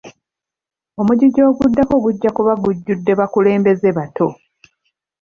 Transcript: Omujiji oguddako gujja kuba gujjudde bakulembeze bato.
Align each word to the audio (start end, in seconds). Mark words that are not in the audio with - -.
Omujiji 0.99 1.41
oguddako 1.49 1.95
gujja 2.03 2.29
kuba 2.37 2.53
gujjudde 2.63 3.11
bakulembeze 3.19 3.89
bato. 3.97 4.27